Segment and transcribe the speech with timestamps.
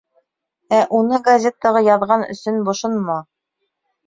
[0.77, 3.21] Ә уны газетаға яҙған өсөн бошонма.